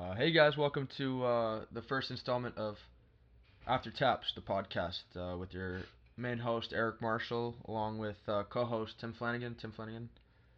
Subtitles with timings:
[0.00, 2.78] Uh, hey guys, welcome to uh, the first installment of
[3.66, 5.82] After Taps, the podcast, uh, with your
[6.16, 9.56] main host Eric Marshall, along with uh, co-host Tim Flanagan.
[9.60, 10.08] Tim Flanagan.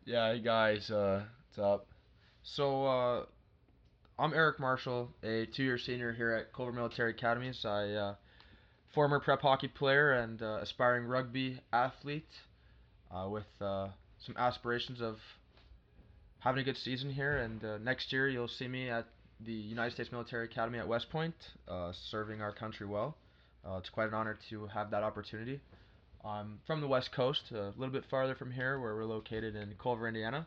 [0.05, 1.89] Yeah, hey guys, uh, what's up?
[2.45, 3.25] So uh,
[4.17, 7.65] I'm Eric Marshall, a two-year senior here at Culver Military Academies.
[7.65, 8.15] I uh,
[8.95, 12.31] former prep hockey player and uh, aspiring rugby athlete,
[13.13, 13.89] uh, with uh,
[14.25, 15.17] some aspirations of
[16.39, 17.39] having a good season here.
[17.39, 19.07] And uh, next year you'll see me at
[19.45, 21.35] the United States Military Academy at West Point,
[21.69, 23.17] uh, serving our country well.
[23.67, 25.61] Uh, it's quite an honor to have that opportunity.
[26.25, 29.75] I'm from the West Coast, a little bit farther from here, where we're located in
[29.81, 30.47] Culver, Indiana.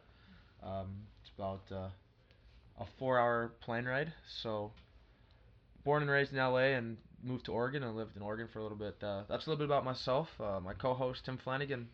[0.63, 1.89] Um, it's about uh,
[2.79, 4.13] a four-hour plane ride.
[4.41, 4.71] So,
[5.83, 8.63] born and raised in LA, and moved to Oregon and lived in Oregon for a
[8.63, 8.95] little bit.
[9.01, 10.29] Uh, that's a little bit about myself.
[10.39, 11.87] Uh, my co-host Tim Flanagan.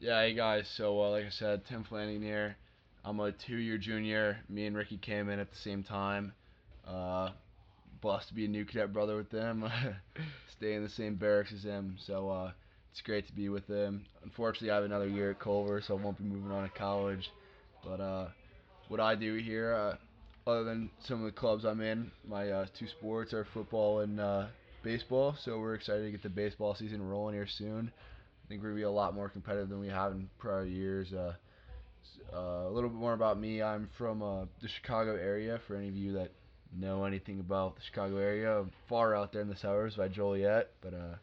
[0.00, 2.56] Yeah, hey guys, so uh, like I said, Tim Flanagan here.
[3.04, 4.38] I'm a two-year junior.
[4.48, 6.32] Me and Ricky came in at the same time.
[6.86, 7.30] Uh,
[8.00, 9.70] blessed to be a new cadet brother with them.
[10.56, 12.50] Stay in the same barracks as him, so uh,
[12.90, 14.04] it's great to be with them.
[14.24, 17.30] Unfortunately, I have another year at Culver, so I won't be moving on to college.
[17.84, 18.28] But uh,
[18.88, 22.66] what I do here, uh, other than some of the clubs I'm in, my uh,
[22.78, 24.46] two sports are football and uh,
[24.82, 25.36] baseball.
[25.44, 27.92] So we're excited to get the baseball season rolling here soon.
[28.44, 31.12] I think we're gonna be a lot more competitive than we have in prior years.
[32.32, 33.62] Uh, a little bit more about me.
[33.62, 35.60] I'm from uh, the Chicago area.
[35.66, 36.30] For any of you that
[36.76, 40.70] know anything about the Chicago area, I'm far out there in the suburbs by Joliet,
[40.80, 41.14] but uh,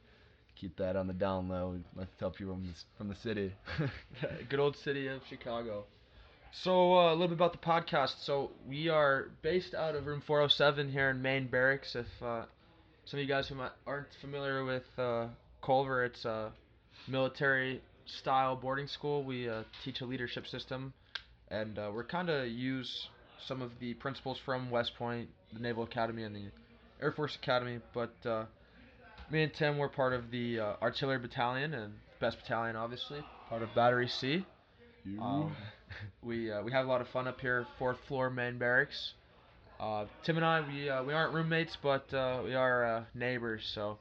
[0.56, 1.78] keep that on the down low.
[1.96, 3.54] Let's tell people from the, from the city.
[4.50, 5.86] Good old city of Chicago.
[6.52, 8.24] So uh, a little bit about the podcast.
[8.24, 11.96] So we are based out of room 407 here in Main Barracks.
[11.96, 12.46] If uh,
[13.06, 14.84] some of you guys who aren't familiar with
[15.62, 16.52] Culver, it's a
[17.08, 19.24] military style boarding school.
[19.24, 20.94] We uh, teach a leadership system,
[21.50, 23.10] and uh, we're kind of use
[23.46, 26.46] some of the principles from West Point, the Naval Academy, and the
[27.02, 27.80] Air Force Academy.
[27.94, 28.46] But uh,
[29.30, 33.20] me and Tim were part of the uh, Artillery Battalion and Best Battalion, obviously,
[33.50, 34.46] part of Battery C.
[35.04, 35.22] You.
[35.22, 35.56] Um,
[36.24, 39.14] we uh, we have a lot of fun up here, fourth floor main barracks.
[39.80, 43.70] Uh, Tim and I, we uh, we aren't roommates, but uh, we are uh, neighbors,
[43.74, 43.98] so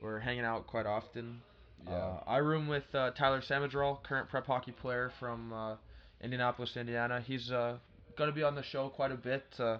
[0.00, 1.40] we're hanging out quite often.
[1.86, 1.94] Yeah.
[1.94, 5.76] Uh, I room with uh, Tyler Samadrol, current prep hockey player from uh,
[6.20, 7.20] Indianapolis, Indiana.
[7.20, 7.78] He's uh,
[8.16, 9.44] gonna be on the show quite a bit.
[9.58, 9.78] Uh,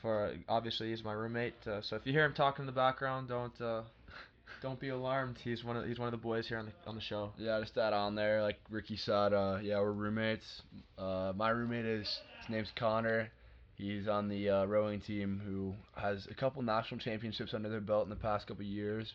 [0.00, 3.28] for obviously he's my roommate, uh, so if you hear him talking in the background,
[3.28, 3.82] don't uh,
[4.62, 5.38] don't be alarmed.
[5.42, 7.32] He's one of he's one of the boys here on the on the show.
[7.36, 8.42] Yeah, just that on there.
[8.42, 10.62] Like Ricky said, uh, yeah, we're roommates.
[10.96, 12.06] Uh, my roommate is
[12.40, 13.30] his name's Connor.
[13.74, 18.04] He's on the uh, rowing team who has a couple national championships under their belt
[18.04, 19.12] in the past couple years.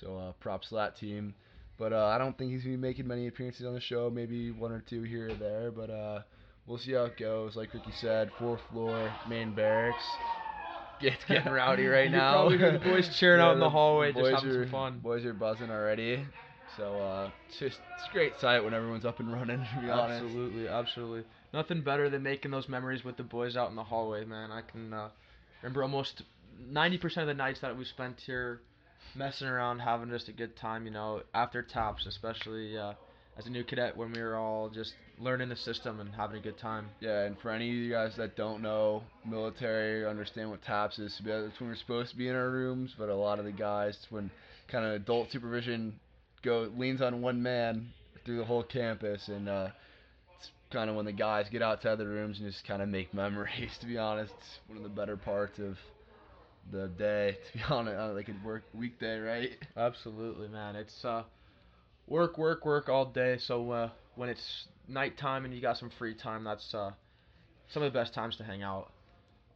[0.00, 1.34] So uh, props to that team.
[1.78, 4.10] But uh, I don't think he's gonna be making many appearances on the show.
[4.10, 5.70] Maybe one or two here or there.
[5.70, 6.20] But uh,
[6.66, 7.56] we'll see how it goes.
[7.56, 10.04] Like Ricky said, fourth floor, main barracks.
[10.98, 12.32] It's getting rowdy right You now.
[12.32, 14.98] probably the boys cheering out in the the hallway, just boys having are, some fun.
[15.00, 16.24] Boys are buzzing already.
[16.78, 19.58] So uh, it's just it's a great sight when everyone's up and running.
[19.58, 20.24] To be honest.
[20.24, 21.24] Absolutely, absolutely.
[21.52, 24.50] Nothing better than making those memories with the boys out in the hallway, man.
[24.50, 25.08] I can uh,
[25.62, 26.22] remember almost
[26.66, 28.60] 90% of the nights that we spent here
[29.16, 32.92] messing around, having just a good time, you know, after taps, especially uh,
[33.38, 36.40] as a new cadet when we were all just learning the system and having a
[36.42, 36.88] good time.
[37.00, 41.20] Yeah, and for any of you guys that don't know military, understand what TAPS is,
[41.24, 43.96] it's when we're supposed to be in our rooms, but a lot of the guys,
[44.10, 44.30] when
[44.68, 45.98] kind of adult supervision
[46.42, 47.88] go leans on one man
[48.24, 49.68] through the whole campus, and uh,
[50.38, 53.12] it's kind of when the guys get outside the rooms and just kind of make
[53.14, 53.76] memories.
[53.80, 55.76] To be honest, it's one of the better parts of
[56.70, 57.38] the day.
[57.52, 59.50] To be honest, uh, like a work weekday, right?
[59.76, 60.76] Absolutely, man.
[60.76, 61.22] It's uh,
[62.06, 63.38] work, work, work all day.
[63.38, 66.92] So uh, when it's nighttime and you got some free time, that's uh,
[67.68, 68.90] some of the best times to hang out.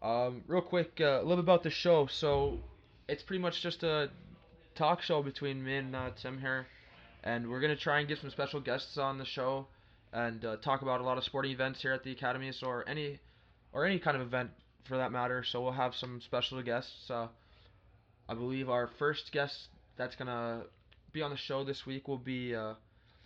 [0.02, 2.06] Um, real quick, uh, a little bit about the show.
[2.06, 2.58] So
[3.08, 4.10] it's pretty much just a
[4.74, 6.66] talk show between me and uh, Tim here,
[7.22, 9.66] and we're gonna try and get some special guests on the show
[10.12, 13.18] and uh, talk about a lot of sporting events here at the academies or any
[13.72, 14.50] or any kind of event
[14.84, 15.44] for that matter.
[15.44, 17.10] So we'll have some special guests.
[17.10, 17.28] Uh,
[18.28, 20.62] I believe our first guest that's gonna
[21.12, 22.74] be on the show this week will be uh,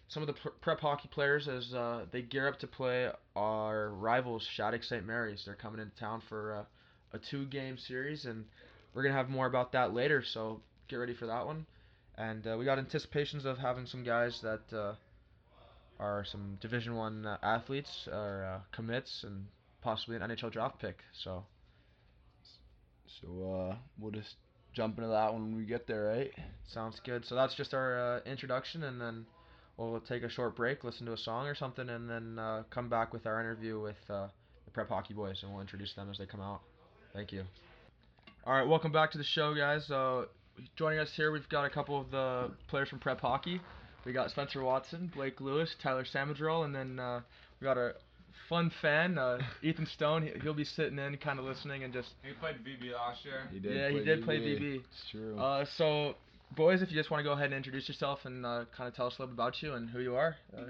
[0.08, 3.90] some of the pr- prep hockey players as uh, they gear up to play our
[3.90, 5.06] rivals, Shattuck St.
[5.06, 5.42] Mary's.
[5.44, 8.44] They're coming into town for uh, a two-game series, and
[8.94, 10.22] we're gonna have more about that later.
[10.22, 11.66] So get ready for that one.
[12.16, 14.96] And uh, we got anticipations of having some guys that
[15.98, 19.46] are some Division One athletes or commits, and
[19.84, 20.98] possibly an NHL draft pick.
[21.12, 21.44] So
[23.20, 24.34] So uh, we'll just
[24.72, 26.32] jump into that when we get there, right?
[26.66, 27.24] Sounds good.
[27.26, 29.26] So that's just our uh, introduction, and then
[29.76, 32.88] we'll take a short break, listen to a song or something, and then uh, come
[32.88, 34.26] back with our interview with uh,
[34.64, 36.62] the Prep Hockey Boys, and we'll introduce them as they come out.
[37.12, 37.44] Thank you.
[38.46, 39.88] All right, welcome back to the show, guys.
[39.90, 40.24] Uh,
[40.76, 43.60] joining us here, we've got a couple of the players from Prep Hockey.
[44.04, 47.20] We got Spencer Watson, Blake Lewis, Tyler Samadrol, and then uh,
[47.60, 47.94] we got a
[48.48, 50.22] fun fan, uh, Ethan Stone.
[50.22, 53.48] He- He'll be sitting in, kind of listening, and just He played VB last year.
[53.52, 53.74] He did.
[53.74, 54.76] yeah, he did play VB.
[54.76, 55.38] It's true.
[55.38, 56.14] Uh, so,
[56.56, 58.94] boys, if you just want to go ahead and introduce yourself and uh, kind of
[58.94, 60.62] tell us a little bit about you and who you are, uh,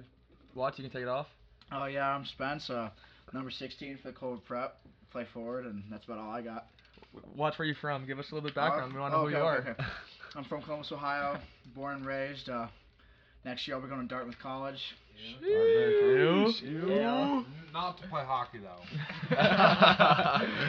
[0.54, 1.26] Watts, you can take it off.
[1.72, 2.90] Oh yeah, I'm Spence, uh,
[3.32, 4.76] number 16 for the Cold Prep.
[5.10, 6.66] Play forward, and that's about all I got.
[7.36, 8.04] Watch where you from.
[8.06, 8.92] Give us a little bit of background.
[8.92, 9.58] we want to oh, know who okay, you are.
[9.58, 9.84] okay, okay.
[10.36, 11.38] I'm from Columbus, Ohio,
[11.74, 12.48] born and raised.
[12.48, 12.66] Uh,
[13.44, 14.80] next year I'll be going to Dartmouth College.
[15.40, 16.52] You?
[16.86, 17.42] Yeah.
[17.72, 18.82] Not to play hockey though.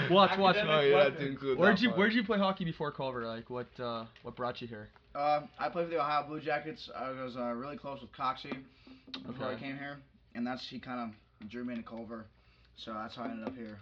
[0.14, 0.56] watch, watch.
[0.60, 2.00] oh, you have to include Where'd that you part.
[2.00, 3.28] Where'd you play hockey before Culver?
[3.28, 4.90] Like, what uh, what brought you here?
[5.14, 6.90] Um, I played for the Ohio Blue Jackets.
[6.96, 8.58] I was uh, really close with Coxie
[9.26, 9.98] before I came here,
[10.34, 12.26] and that's he kind of drew me into Culver.
[12.78, 13.78] So that's how I ended up here.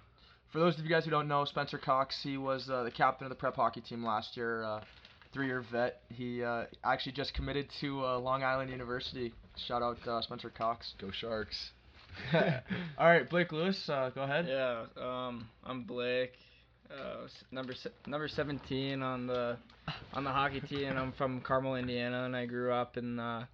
[0.51, 3.25] For those of you guys who don't know, Spencer Cox, he was uh, the captain
[3.25, 4.63] of the prep hockey team last year.
[4.63, 4.81] Uh,
[5.33, 6.01] three-year vet.
[6.09, 9.33] He uh, actually just committed to uh, Long Island University.
[9.67, 10.93] Shout out uh, Spencer Cox.
[10.99, 11.71] Go Sharks.
[12.33, 14.45] All right, Blake Lewis, uh, go ahead.
[14.47, 16.33] Yeah, um, I'm Blake,
[16.91, 19.57] uh, number se- number 17 on the
[20.13, 20.95] on the hockey team.
[20.95, 23.45] I'm from Carmel, Indiana, and I grew up in uh,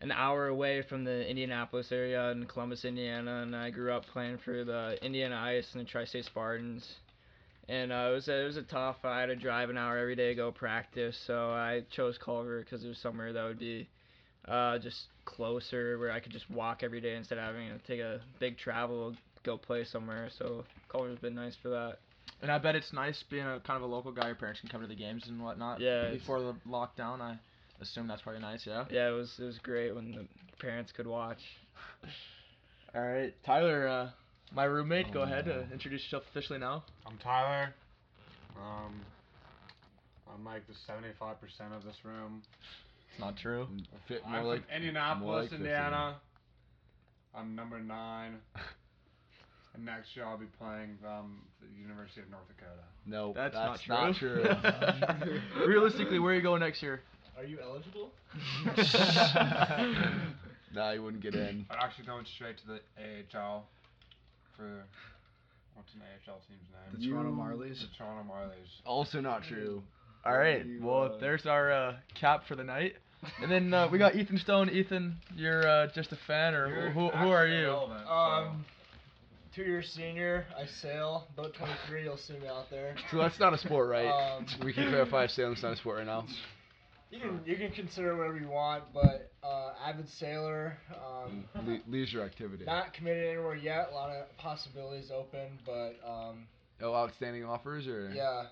[0.00, 4.38] an hour away from the Indianapolis area in Columbus, Indiana, and I grew up playing
[4.44, 6.86] for the Indiana Ice and the Tri-State Spartans.
[7.68, 8.96] And uh, it was a, it was a tough.
[9.04, 12.60] I had to drive an hour every day to go practice, so I chose Culver
[12.60, 13.88] because it was somewhere that would be
[14.46, 18.00] uh, just closer, where I could just walk every day instead of having to take
[18.00, 19.14] a big travel
[19.44, 20.28] go play somewhere.
[20.38, 21.98] So Culver's been nice for that.
[22.42, 24.26] And I bet it's nice being a kind of a local guy.
[24.26, 25.80] Your parents can come to the games and whatnot.
[25.80, 27.38] Yeah, Before the lockdown, I
[27.80, 28.66] assume that's probably nice.
[28.66, 28.84] Yeah.
[28.90, 30.26] Yeah, it was it was great when the
[30.58, 31.40] parents could watch.
[32.94, 34.10] All right, Tyler, uh,
[34.54, 35.12] my roommate.
[35.12, 35.48] go Oh, ahead.
[35.48, 36.84] Uh, introduce yourself officially now.
[37.06, 37.74] I'm Tyler.
[38.56, 39.00] Um,
[40.32, 42.42] I'm like the 75% of this room.
[43.10, 43.68] It's not true.
[44.08, 46.16] Fit I'm more from like Indianapolis, like Indiana.
[47.34, 48.36] I'm number nine.
[49.76, 52.84] And next year I'll be playing um, the University of North Dakota.
[53.06, 53.32] no.
[53.34, 54.46] That's, that's not true.
[55.66, 57.00] Realistically, where are you going next year?
[57.36, 58.12] Are you eligible?
[60.72, 61.66] nah, you wouldn't get in.
[61.70, 62.78] I'm actually going straight to the
[63.36, 63.66] AHL
[64.56, 64.84] for
[65.74, 66.60] what's an AHL team's
[66.92, 67.10] The name?
[67.10, 67.80] Toronto You- Marlies.
[67.80, 68.68] The Toronto Marlies.
[68.86, 69.82] Also not true.
[70.24, 70.64] All right.
[70.64, 72.94] You, Well, uh, there's our uh, cap for the night.
[73.42, 74.70] And then uh, we got Ethan Stone.
[74.70, 77.64] Ethan, you're uh, just a fan, or You're who, who are you?
[77.66, 78.64] irrelevant, so- Um,
[79.54, 80.46] two year senior.
[80.58, 81.26] I sail.
[81.36, 82.04] Boat 23.
[82.04, 82.94] You'll see me out there.
[83.10, 84.08] So that's not a sport, right?
[84.36, 86.24] Um, we can clarify sailing's not a sport right now.
[87.10, 90.76] You can you can consider whatever you want, but uh, avid sailor.
[90.90, 92.64] Um, Le- leisure activity.
[92.64, 93.88] not committed anywhere yet.
[93.92, 96.46] A lot of possibilities open, but um,
[96.82, 98.10] Oh, outstanding offers or?
[98.14, 98.44] yeah,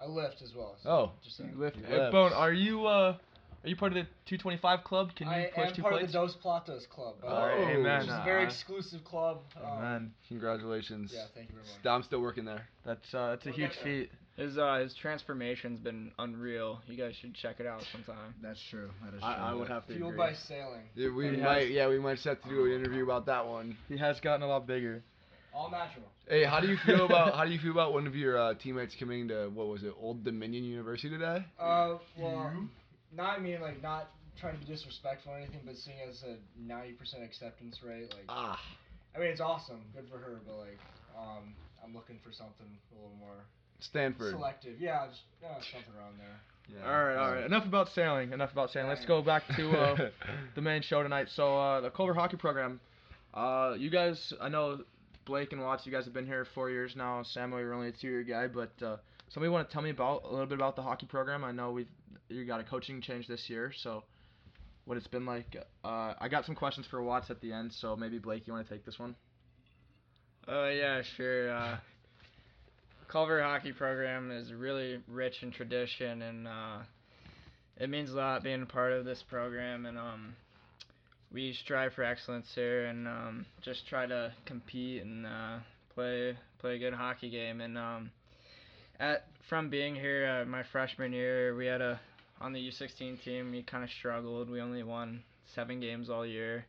[0.00, 0.76] I lift as well.
[0.82, 1.54] So Oh, just saying.
[1.58, 1.76] Lift.
[1.86, 2.08] Hey.
[2.12, 3.16] Bone, are you uh,
[3.64, 5.14] are you part of the 225 club?
[5.16, 6.06] Can you I push am two part plates?
[6.08, 7.14] of the Dos Platos club.
[7.22, 7.80] by the All right, way, Oh.
[7.80, 7.98] amen.
[8.00, 9.40] Which is a Uh, very exclusive club.
[9.56, 10.14] Um, amen.
[10.28, 11.12] Congratulations.
[11.14, 11.86] Yeah, thank you very much.
[11.86, 12.68] I'm still working there.
[12.84, 14.10] That's uh, that's a We'll huge get feat.
[14.36, 16.80] His uh his transformation's been unreal.
[16.88, 18.34] You guys should check it out sometime.
[18.42, 18.90] That's true.
[19.04, 19.44] That is I, true.
[19.44, 20.26] I would have to Fueled agree.
[20.26, 20.82] by sailing.
[20.96, 23.26] Yeah, we He might, has- yeah, we might just have to do an interview about
[23.26, 23.76] that one.
[23.88, 25.02] He has gotten a lot bigger.
[25.54, 26.06] All natural.
[26.28, 28.54] Hey, how do you feel about how do you feel about one of your uh,
[28.54, 31.44] teammates coming to what was it, Old Dominion University today?
[31.60, 32.52] Uh, well,
[33.14, 36.38] not I mean like not trying to be disrespectful or anything, but seeing as a
[36.58, 38.60] ninety percent acceptance rate, like Ah,
[39.14, 40.80] I mean it's awesome, good for her, but like
[41.16, 41.54] um,
[41.84, 43.44] I'm looking for something a little more
[43.80, 44.32] Stanford.
[44.32, 44.80] selective.
[44.80, 46.40] Yeah, just uh, something around there.
[46.68, 46.90] Yeah.
[46.90, 47.44] All right, all right.
[47.44, 48.32] Enough about sailing.
[48.32, 48.88] Enough about sailing.
[48.88, 50.10] Let's go back to uh,
[50.54, 51.28] the main show tonight.
[51.34, 52.80] So uh, the Culver hockey program.
[53.34, 54.80] Uh, you guys, I know
[55.26, 55.84] Blake and Watts.
[55.84, 57.22] You guys have been here four years now.
[57.22, 58.96] Samuel, you're only a two-year guy, but uh,
[59.28, 61.44] somebody want to tell me about a little bit about the hockey program?
[61.44, 61.88] I know we've
[62.28, 64.04] you got a coaching change this year, so
[64.86, 65.56] what it's been like.
[65.84, 68.66] Uh, I got some questions for Watts at the end, so maybe Blake, you want
[68.66, 69.14] to take this one?
[70.48, 71.50] Uh, yeah, sure.
[71.50, 71.76] Uh,
[73.14, 76.78] Culver hockey program is really rich in tradition, and uh,
[77.76, 79.86] it means a lot being a part of this program.
[79.86, 80.34] And um,
[81.32, 85.58] we strive for excellence here, and um, just try to compete and uh,
[85.94, 87.60] play play a good hockey game.
[87.60, 88.10] And um,
[88.98, 92.00] at from being here uh, my freshman year, we had a
[92.40, 93.52] on the U16 team.
[93.52, 94.50] We kind of struggled.
[94.50, 95.22] We only won
[95.54, 96.66] seven games all year.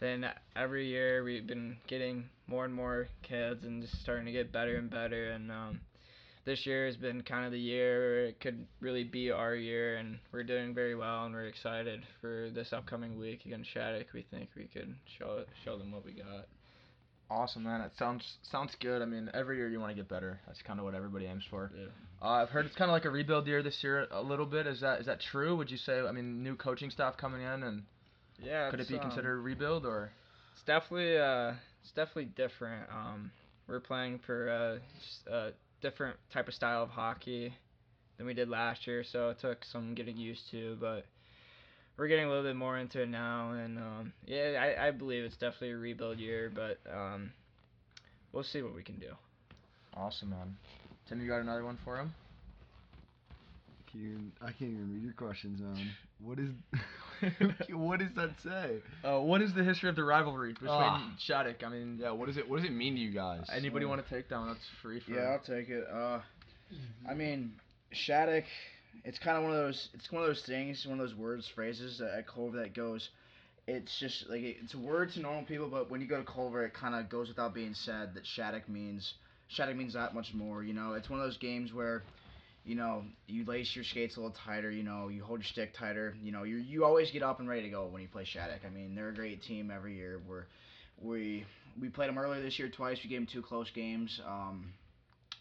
[0.00, 4.52] Then every year we've been getting more and more kids and just starting to get
[4.52, 5.30] better and better.
[5.32, 5.80] And um,
[6.44, 9.96] this year has been kind of the year where it could really be our year,
[9.96, 14.06] and we're doing very well, and we're excited for this upcoming week against Shattuck.
[14.14, 16.46] We think we could show show them what we got.
[17.30, 17.82] Awesome, man.
[17.82, 19.02] It sounds sounds good.
[19.02, 20.40] I mean, every year you want to get better.
[20.46, 21.70] That's kind of what everybody aims for.
[21.76, 21.86] Yeah.
[22.22, 24.66] Uh, I've heard it's kind of like a rebuild year this year, a little bit.
[24.66, 25.54] Is that is that true?
[25.56, 26.00] Would you say?
[26.00, 27.82] I mean, new coaching staff coming in, and
[28.42, 28.70] Yeah.
[28.70, 30.10] could it it's, be um, considered a rebuild or?
[30.54, 31.52] It's definitely uh,
[31.82, 32.88] it's definitely different.
[32.90, 33.30] Um,
[33.66, 34.80] we're playing for
[35.30, 37.52] a different type of style of hockey
[38.16, 41.04] than we did last year, so it took some getting used to, but
[41.96, 45.24] we're getting a little bit more into it now, and um, yeah, I, I believe
[45.24, 47.32] it's definitely a rebuild year, but um,
[48.32, 49.12] we'll see what we can do.
[49.96, 50.56] Awesome, man.
[51.08, 52.12] Tim, you got another one for him?
[53.90, 55.90] Can't even, I can't even read your questions, man.
[56.22, 56.50] What is
[57.70, 58.76] what does that say?
[59.04, 61.12] Uh, what is the history of the rivalry between Ah.
[61.18, 61.62] Shattuck?
[61.64, 63.46] I mean, Yeah, what does it what does it mean to you guys?
[63.52, 64.48] anybody So- want to take that one?
[64.48, 65.12] That's free for.
[65.12, 65.86] Yeah, I'll take it.
[65.88, 66.20] Uh,
[67.08, 67.52] I mean,
[67.92, 68.44] Shattuck.
[69.04, 69.88] It's kind of one of those.
[69.94, 70.84] It's one of those things.
[70.86, 73.08] One of those words, phrases that at Culver that goes.
[73.66, 76.64] It's just like it's a word to normal people, but when you go to Culver,
[76.64, 79.14] it kind of goes without being said that Shattuck means.
[79.48, 80.62] Shattuck means that much more.
[80.64, 82.02] You know, it's one of those games where,
[82.68, 84.70] you know, you lace your skates a little tighter.
[84.70, 86.14] You know, you hold your stick tighter.
[86.22, 88.60] You know, you you always get up and ready to go when you play Shattuck.
[88.66, 90.20] I mean, they're a great team every year.
[90.28, 90.44] We're
[91.02, 91.44] we
[91.80, 92.98] we played them earlier this year twice.
[93.02, 94.20] We gave them two close games.
[94.26, 94.74] Um,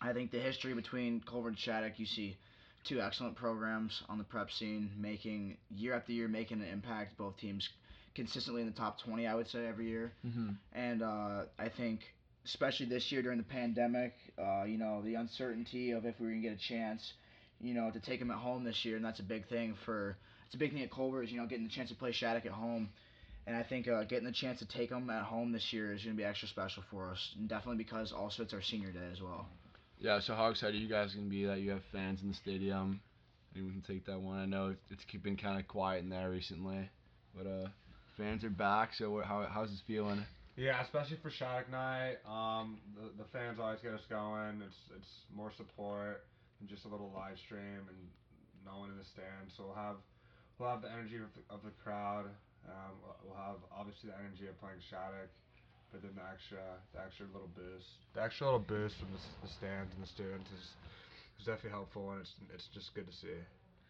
[0.01, 2.37] I think the history between Culver and Shattuck, you see
[2.83, 7.17] two excellent programs on the prep scene, making year after year making an impact.
[7.17, 7.69] Both teams
[8.15, 10.13] consistently in the top 20, I would say, every year.
[10.23, 12.01] hmm And uh, I think,
[12.47, 16.31] especially this year during the pandemic, uh, you know, the uncertainty of if we were
[16.31, 17.13] gonna get a chance,
[17.59, 20.17] you know, to take them at home this year, and that's a big thing for.
[20.45, 22.45] It's a big thing at Culver is you know getting the chance to play Shattuck
[22.45, 22.89] at home.
[23.45, 26.03] And I think uh, getting the chance to take them at home this year is
[26.03, 29.07] going to be extra special for us, and definitely because also it's our senior day
[29.11, 29.45] as well.
[29.99, 32.33] Yeah, so how excited are you guys gonna be that you have fans in the
[32.33, 33.01] stadium?
[33.55, 34.37] Anyone can take that one.
[34.37, 36.89] I know it's, it's been kind of quiet in there recently,
[37.35, 37.67] but uh,
[38.15, 38.93] fans are back.
[38.93, 40.23] So how how's this feeling?
[40.57, 42.17] Yeah, especially for Shattuck night.
[42.25, 44.61] Um, the, the fans always get us going.
[44.65, 46.25] It's it's more support
[46.59, 47.99] than just a little live stream and
[48.65, 49.53] no one in the stands.
[49.55, 50.01] So we'll have
[50.57, 52.25] we'll have the energy of the, of the crowd.
[52.67, 55.29] Um, we'll- we'll have obviously the energy of playing Shattuck,
[55.93, 56.57] but then the extra
[56.91, 58.01] the extra little boost.
[58.17, 60.73] The extra little boost from the, the stands and the students is,
[61.37, 63.37] is definitely helpful, and it's it's just good to see.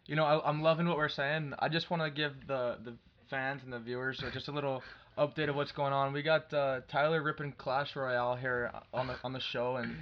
[0.04, 1.54] You know, I, I'm loving what we're saying.
[1.58, 2.92] I just want to give the the
[3.32, 4.82] fans and the viewers uh, just a little
[5.18, 6.12] update of what's going on.
[6.12, 9.94] We got uh, Tyler ripping Clash Royale here on the on the show, and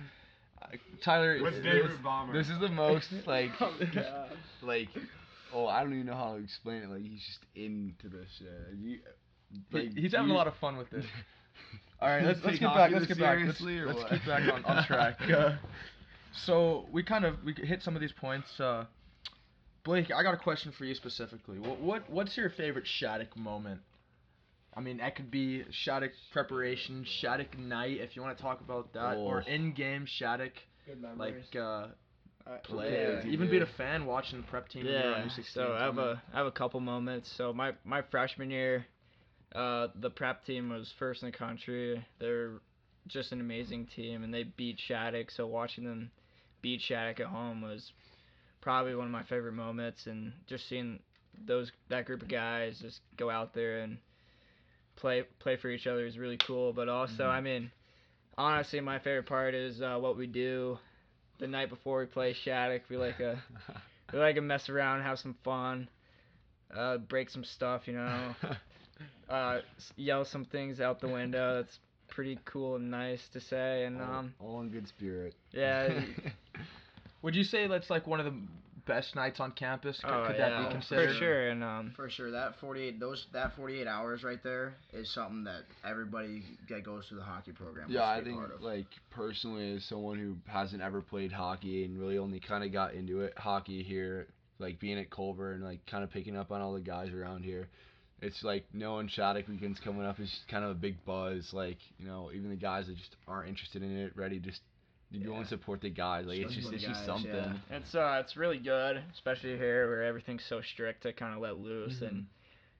[0.62, 0.66] uh,
[1.02, 2.32] Tyler, With this- Beirut Bomber.
[2.32, 3.72] This is the most like Oh,
[4.62, 4.88] like
[5.54, 6.90] oh I don't even know how to explain it.
[6.90, 8.78] Like he's just into this shit.
[8.78, 8.98] You,
[9.70, 11.04] he- he's having a lot of fun with this.
[12.00, 12.90] All right, let's, let's get back.
[12.92, 13.38] Let's get back.
[13.44, 14.10] Let's, seriously, let's what?
[14.10, 15.16] get back on, on track.
[15.30, 15.52] Uh,
[16.44, 18.60] so we kind of we hit some of these points.
[18.60, 18.84] Uh,
[19.82, 21.58] Blake, I got a question for you specifically.
[21.58, 23.80] What, what what's your favorite Shattuck moment?
[24.76, 28.92] I mean, that could be Shattuck preparation, Shattuck night, if you want to talk about
[28.92, 29.50] that, or Oh.
[29.50, 30.52] in-game Shattuck
[31.16, 31.88] like uh,
[32.46, 32.92] Uh, play.
[32.92, 33.24] Yeah.
[33.26, 34.84] Even being a fan watching the prep team.
[34.84, 37.28] when you were Yeah, so I have a I have a couple moments.
[37.36, 38.86] So my my freshman year,
[39.54, 42.06] uh, the prep team was first in the country.
[42.20, 42.60] They're
[43.08, 45.30] just an amazing team, and they beat Shattuck.
[45.30, 46.10] So watching them
[46.62, 47.92] beat Shattuck at home was
[48.60, 51.00] probably one of my favorite moments, and just seeing
[51.46, 53.98] those that group of guys just go out there and
[54.96, 56.72] play play for each other is really cool.
[56.72, 57.30] But also, Mhm.
[57.30, 57.70] I mean,
[58.38, 60.78] honestly, my favorite part is uh, what we do
[61.38, 62.82] the night before we play Shattuck.
[62.90, 63.42] We like a
[64.12, 65.88] we like to mess around, have some fun,
[66.74, 68.34] uh, break some stuff, you know,
[69.28, 69.60] uh,
[69.96, 71.56] yell some things out the window.
[71.62, 73.84] That's pretty cool and nice to say.
[73.84, 75.34] And all, um, all in good spirit.
[75.52, 75.90] yeah,
[77.22, 78.34] Would you say that's like one of the
[78.86, 79.98] best nights on campus?
[80.02, 81.08] Could, oh could yeah, that be considered?
[81.08, 81.48] for sure.
[81.48, 85.64] And um, For sure, that 48 those that 48 hours right there is something that
[85.84, 87.86] everybody that goes through the hockey program.
[87.90, 88.62] Yeah, I think part of.
[88.62, 92.94] like personally, as someone who hasn't ever played hockey and really only kind of got
[92.94, 94.28] into it, hockey here,
[94.58, 97.44] like being at Culver and like kind of picking up on all the guys around
[97.44, 97.68] here,
[98.22, 101.50] it's like knowing Shattuck weekends coming up is kind of a big buzz.
[101.52, 104.60] Like you know, even the guys that just aren't interested in it, ready just
[105.12, 105.38] to go Yeah.
[105.38, 106.26] and support the guys.
[106.26, 107.30] Like it's just the it's just something.
[107.32, 107.54] yeah.
[107.70, 111.58] it's uh, it's really good, especially here where everything's so strict to kind of let
[111.58, 112.26] loose and.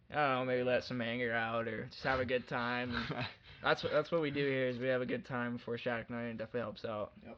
[0.09, 2.92] I don't know, maybe let some anger out or just have a good time.
[3.64, 6.11] That's what that's what we do here is we have a good time before Shattuck
[6.11, 7.11] night and it definitely helps out.
[7.26, 7.37] Yep.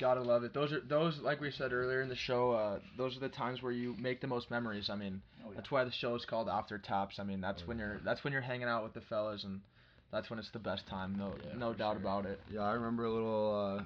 [0.00, 0.52] Gotta love it.
[0.52, 2.50] Those are those like we said earlier in the show.
[2.50, 4.90] Uh, those are the times where you make the most memories.
[4.90, 5.56] I mean, Oh, yeah.
[5.56, 7.20] that's why the show is called After Taps.
[7.20, 7.84] I mean, that's Oh, when yeah.
[7.84, 9.60] you're that's when you're hanging out with the fellas, and
[10.10, 11.14] that's when it's the best time.
[11.16, 12.00] No Yeah, no for doubt sure.
[12.00, 12.40] about it.
[12.50, 13.84] Yeah, I remember a little uh,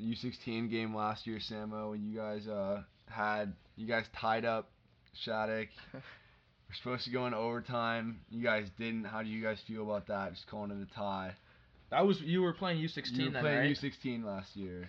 [0.00, 4.70] U16 game last year, Samo, when you guys uh, had you guys tied up
[5.24, 5.68] Shattuck.
[5.92, 8.20] We're supposed to go into overtime.
[8.30, 9.04] You guys didn't.
[9.04, 10.34] How do you guys feel about that?
[10.34, 11.34] Just calling it a tie.
[11.90, 13.76] That was you were playing U16 You were then, playing right?
[13.76, 14.88] U16 last year.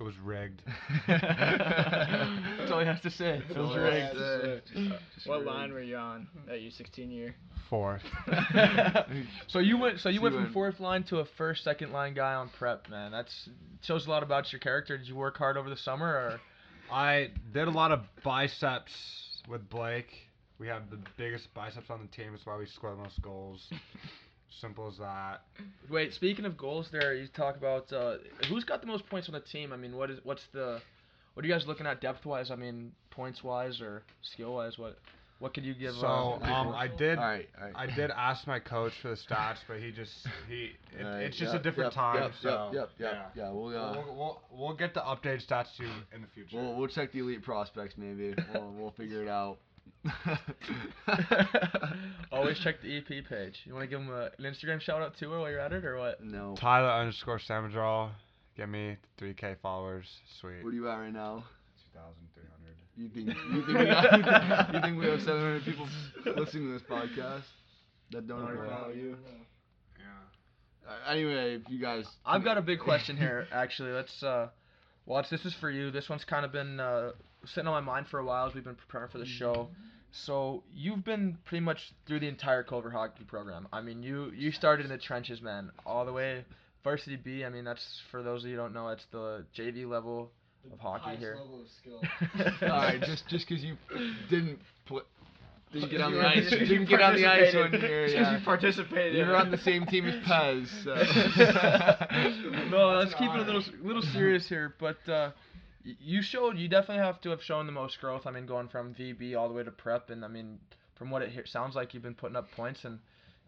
[0.00, 0.62] It was rigged.
[1.06, 3.36] That's all he has to say.
[3.36, 4.72] It It was was rigged.
[4.74, 4.94] rigged.
[5.26, 7.34] What line were you on at U16 year?
[7.68, 8.02] Fourth.
[9.48, 10.00] so you went.
[10.00, 12.48] So you So went from went- fourth line to a first, second line guy on
[12.58, 13.12] prep, man.
[13.12, 13.48] That's
[13.82, 14.96] shows a lot about your character.
[14.96, 16.40] Did you work hard over the summer, or
[16.90, 18.92] I did a lot of biceps
[19.48, 20.08] with Blake.
[20.58, 22.32] We have the biggest biceps on the team.
[22.32, 23.68] That's why we score the most goals.
[24.60, 25.42] Simple as that.
[25.88, 26.12] wait?
[26.14, 28.16] Speaking of goals, there you talk about uh,
[28.48, 29.72] who's got the most points on the team.
[29.72, 30.80] I mean, what is what's the
[31.34, 32.50] what are you guys looking at depth wise?
[32.50, 34.76] I mean, points wise or skill wise?
[34.76, 34.98] What
[35.40, 35.94] what could you give?
[35.94, 36.68] So uh, um.
[36.74, 37.18] I did.
[37.18, 37.74] All right, all right.
[37.74, 40.12] I did ask my coach for the stats, but he just
[40.48, 40.72] he.
[40.98, 42.22] It, All right, it's just yep, a different yep, time.
[42.22, 43.44] Yep, so yep, yep, yeah.
[43.44, 46.56] Yeah, we'll, uh, We'll, we'll, we'll get the updated stats to you in the future.
[46.56, 48.34] we'll we'll check the elite prospects maybe.
[48.52, 49.56] We'll we'll figure it out.
[52.32, 53.60] Always check the EP page.
[53.64, 55.84] You want to give him a, an Instagram shout out too, while you're at it,
[55.84, 56.22] or what?
[56.24, 56.54] no.
[56.58, 58.10] Tyler underscore Samadral.
[58.56, 60.06] Get me 3K followers.
[60.40, 60.64] Sweet.
[60.64, 61.44] What are you at right now?
[61.94, 62.74] 2,300.
[62.96, 65.86] You think you think we got, you think we have 700 people
[66.36, 67.44] listening to this podcast
[68.10, 69.16] that don't already follow you?
[69.98, 70.90] Yeah.
[70.90, 73.46] Uh, anyway, if you guys, I've got a big question here.
[73.52, 74.48] Actually, let's uh,
[75.06, 75.30] watch.
[75.30, 75.90] This is for you.
[75.90, 77.12] This one's kind of been uh,
[77.46, 79.68] sitting on my mind for a while as we've been preparing for the show.
[80.12, 83.68] So you've been pretty much through the entire Culver hockey program.
[83.72, 86.44] I mean, you you started in the trenches, man, all the way
[86.82, 87.44] varsity B.
[87.44, 90.30] I mean, that's for those of you who don't know, it's the JV level
[90.72, 91.36] of hockey highest here.
[91.40, 92.02] level of skill.
[92.70, 93.76] all right, just just because you
[94.28, 95.06] didn't put.
[95.72, 96.50] Didn't get on the were- ice.
[96.50, 98.06] you Didn't get on the ice one year.
[98.08, 98.38] Just 'cause Yeah.
[98.40, 99.14] you participated.
[99.14, 100.66] You're on the same team as Pez.
[100.82, 100.94] So.
[102.70, 104.74] no, That's let's an keep it a little little serious here.
[104.80, 105.32] But uh, y-
[105.84, 108.26] you showed you definitely have to have shown the most growth.
[108.26, 110.58] I mean, going from VB all the way to prep, and I mean,
[110.94, 112.98] from what it he- sounds like, you've been putting up points and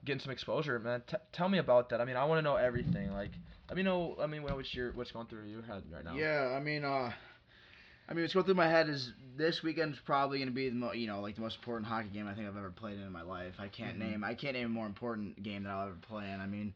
[0.05, 1.03] getting some exposure, man.
[1.07, 2.01] T- tell me about that.
[2.01, 3.13] I mean, I want to know everything.
[3.13, 3.31] Like,
[3.69, 4.17] let me know.
[4.21, 6.15] I mean, what's your what's going through your head right now?
[6.15, 7.13] Yeah, I mean, uh,
[8.09, 10.75] I mean, what's going through my head is this weekend's probably going to be the
[10.75, 13.13] mo- you know like the most important hockey game I think I've ever played in
[13.13, 13.55] my life.
[13.59, 16.41] I can't name I can't name a more important game that I'll ever play in.
[16.41, 16.75] I mean,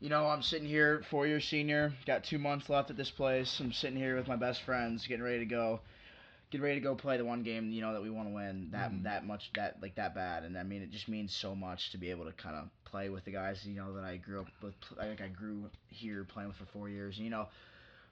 [0.00, 3.58] you know, I'm sitting here, four year senior, got two months left at this place.
[3.60, 5.80] I'm sitting here with my best friends, getting ready to go,
[6.50, 8.68] getting ready to go play the one game you know that we want to win
[8.72, 9.02] that mm-hmm.
[9.02, 10.44] that much that like that bad.
[10.44, 13.08] And I mean, it just means so much to be able to kind of play
[13.08, 14.74] with the guys you know that I grew up with.
[15.00, 17.16] I think I grew here playing with for four years.
[17.16, 17.48] And, you know.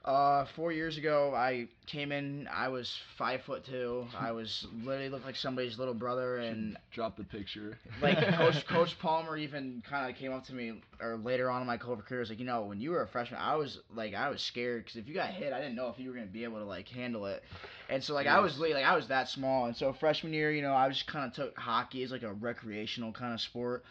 [0.06, 2.48] Uh, four years ago, I came in.
[2.54, 4.06] I was five foot two.
[4.16, 7.76] I was literally looked like somebody's little brother, and Drop the picture.
[8.00, 11.66] like Coach Coach Palmer even kind of came up to me, or later on in
[11.66, 14.28] my career, was like, you know, when you were a freshman, I was like, I
[14.28, 16.44] was scared because if you got hit, I didn't know if you were gonna be
[16.44, 17.42] able to like handle it,
[17.88, 20.52] and so like I was li- like I was that small, and so freshman year,
[20.52, 23.82] you know, I just kind of took hockey as like a recreational kind of sport.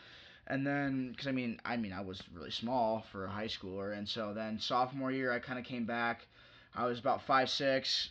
[0.47, 3.97] And then, because I mean, I mean, I was really small for a high schooler,
[3.97, 6.27] and so then sophomore year, I kind of came back.
[6.75, 8.10] I was about five six.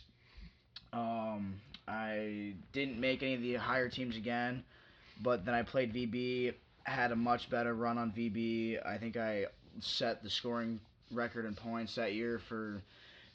[0.91, 1.55] Um,
[1.87, 4.63] I didn't make any of the higher teams again,
[5.21, 6.53] but then I played VB.
[6.83, 8.85] Had a much better run on VB.
[8.85, 9.45] I think I
[9.79, 10.79] set the scoring
[11.11, 12.81] record in points that year for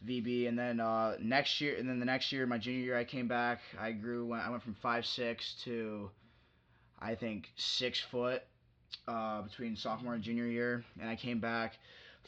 [0.07, 0.49] VB.
[0.49, 3.29] And then uh, next year, and then the next year, my junior year, I came
[3.29, 3.61] back.
[3.79, 4.33] I grew.
[4.33, 6.11] I went from five six to,
[7.01, 8.43] I think six foot,
[9.09, 10.85] uh, between sophomore and junior year.
[11.01, 11.79] And I came back.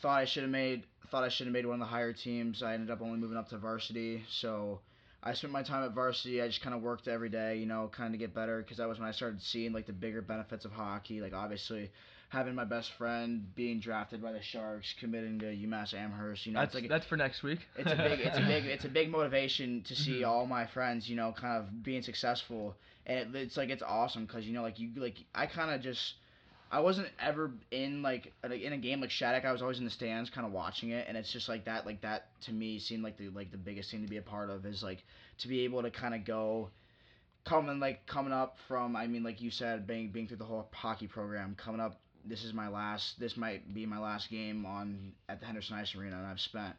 [0.00, 0.84] Thought I should have made.
[1.10, 2.62] Thought I should have made one of the higher teams.
[2.62, 4.24] I ended up only moving up to varsity.
[4.30, 4.80] So
[5.22, 6.40] I spent my time at varsity.
[6.42, 8.88] I just kind of worked every day, you know, kind of get better because that
[8.88, 11.20] was when I started seeing like the bigger benefits of hockey.
[11.20, 11.90] Like obviously
[12.28, 16.46] having my best friend being drafted by the Sharks, committing to UMass Amherst.
[16.46, 17.60] You know, that's it's like that's for next week.
[17.76, 20.02] it's a big it's a big it's a big motivation to Mm-hmm.
[20.04, 22.74] see all my friends you know kind of being successful
[23.06, 25.80] and it, it's like it's awesome because you know like you like i kind of
[25.80, 26.14] just
[26.72, 29.44] i wasn't ever in like a- in a game like Shattuck.
[29.44, 31.86] i was always in the stands kind of watching it and it's just like that
[31.86, 34.50] like that to me seemed like the like the biggest thing to be a part
[34.50, 35.04] of is like
[35.38, 36.70] to be able to kind of go
[37.44, 40.68] coming like coming up from i mean like you said being being through the whole
[40.72, 45.12] hockey program coming up this is my last this might be my last game on
[45.28, 46.74] at the henderson ice arena and i've spent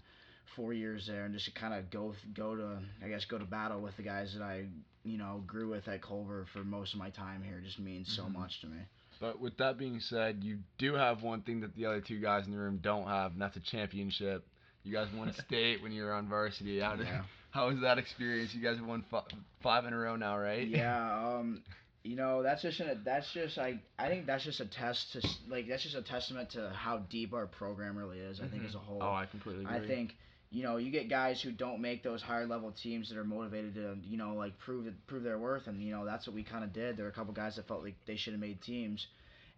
[0.55, 3.45] four years there and just to kind of go go to I guess go to
[3.45, 4.65] battle with the guys that I
[5.03, 8.23] you know grew with at Culver for most of my time here just means so
[8.23, 8.33] Mhm.
[8.33, 8.77] much to me.
[9.19, 12.45] But with that being said, you do have one thing that the other two guys
[12.45, 14.45] in the room don't have, and that's a championship.
[14.83, 16.79] You guys won state when you were on varsity.
[16.79, 17.23] How did, Yeah.
[17.51, 18.53] how was that experience?
[18.53, 19.23] You guys have won fi-
[19.61, 20.67] five in a row now, right?
[20.67, 21.63] yeah, um,
[22.03, 25.21] you know that's just an, that's just I I think that's just a test to
[25.49, 28.41] like that's just a testament to how deep our program really is.
[28.41, 28.67] I think Mhm.
[28.69, 28.99] as a whole.
[29.01, 29.77] Oh, I completely agree.
[29.77, 30.15] I think
[30.53, 33.75] you know you get guys who don't make those higher level teams that are motivated
[33.75, 36.63] to you know like prove prove their worth, and you know that's what we kind
[36.63, 36.97] of did.
[36.97, 39.07] There were a couple guys that felt like they should have made teams,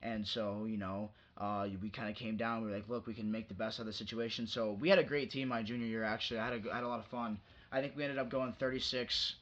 [0.02, 2.64] and so you know uh, we kind of came down.
[2.64, 4.48] We were like, look, we can make the best of the situation.
[4.48, 6.04] So we had a great team my junior year.
[6.04, 7.38] Actually, I had a, I had a lot of fun.
[7.72, 9.36] I think we ended up going 36,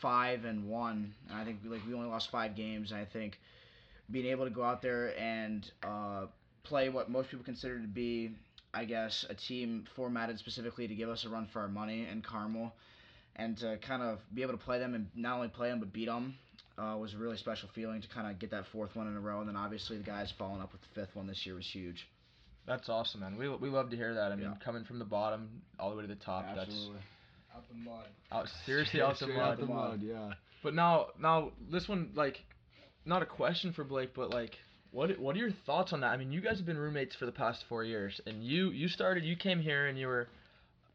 [0.00, 1.14] five and one.
[1.28, 2.92] And I think like we only lost five games.
[2.92, 3.38] And I think
[4.10, 6.26] being able to go out there and uh,
[6.62, 8.30] play what most people consider to be,
[8.74, 12.22] I guess, a team formatted specifically to give us a run for our money in
[12.22, 12.72] Carmel,
[13.36, 15.92] and to kind of be able to play them and not only play them but
[15.92, 16.34] beat them
[16.78, 19.20] uh, was a really special feeling to kind of get that fourth one in a
[19.20, 21.66] row, and then obviously the guys following up with the fifth one this year was
[21.66, 22.06] huge.
[22.66, 23.36] That's awesome, man.
[23.36, 24.32] We, we love to hear that.
[24.32, 24.64] I mean, Yeah.
[24.64, 26.46] coming from the bottom all the way to the top.
[26.48, 27.00] Absolutely.
[27.54, 28.06] Out the mud.
[28.32, 29.38] Out, seriously out the mud.
[29.38, 30.32] out the mud, yeah.
[30.62, 32.40] But now, now this one, like,
[33.04, 34.56] not a question for Blake, but like,
[34.94, 36.12] what what are your thoughts on that?
[36.12, 38.88] I mean, you guys have been roommates for the past four years, and you you
[38.88, 40.28] started, you came here, and you were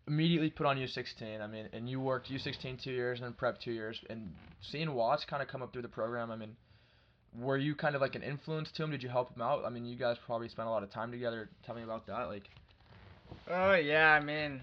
[0.07, 1.41] immediately put on U16.
[1.41, 4.31] I mean, and you worked U16 two years and then prep two years, and
[4.61, 6.31] seeing Watts kind of come up through the program.
[6.31, 6.55] I mean,
[7.37, 8.91] were you kind of like an influence to him?
[8.91, 9.65] Did you help him out?
[9.65, 11.49] I mean, you guys probably spent a lot of time together.
[11.65, 12.29] Tell me about that.
[12.29, 12.49] Like,
[13.49, 14.61] Oh yeah, I mean,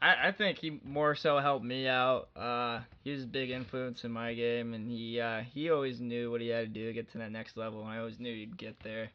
[0.00, 2.28] I I think he more so helped me out.
[2.36, 6.30] Uh, he was a big influence in my game, and he uh, he always knew
[6.30, 8.34] what he had to do to get to that next level, and I always knew
[8.34, 9.10] he'd get there.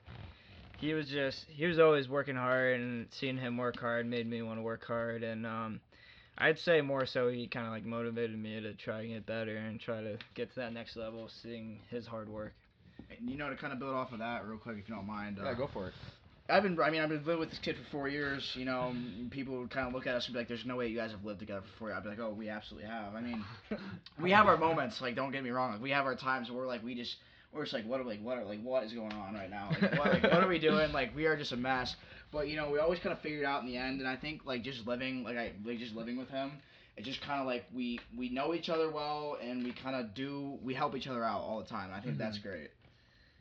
[0.79, 4.41] He was just he was always working hard, and seeing him work hard made me
[4.41, 5.79] want to work hard, and um,
[6.37, 9.57] I'd say more so he kind of like motivated me to try and get better
[9.57, 12.53] and try to get to that next level, seeing his hard work.
[13.09, 15.07] And you know, to kind of build off of that real quick, if you don't
[15.07, 15.37] mind.
[15.39, 15.93] Uh, yeah, go for it.
[16.49, 18.47] I've been, I mean, I've been living with this kid for four years.
[18.55, 18.93] You know,
[19.29, 21.11] people would kind of look at us and be like, "There's no way you guys
[21.11, 23.43] have lived together for four years." I'd be like, "Oh, we absolutely have." I mean,
[24.21, 24.99] we have our moments.
[25.01, 25.73] Like, don't get me wrong.
[25.73, 27.15] Like, we have our times where we're like, we just,
[27.53, 29.69] we're just like, what are like, what are like, what is going on right now?
[29.81, 30.91] Like, what, like, what are we doing?
[30.93, 31.95] Like, we are just a mess.
[32.31, 33.99] But you know, we always kind of figured it out in the end.
[33.99, 36.51] And I think like just living, like I, like just living with him.
[36.97, 40.13] It just kind of like we we know each other well, and we kind of
[40.13, 41.89] do we help each other out all the time.
[41.91, 42.23] I think mm-hmm.
[42.23, 42.69] that's great.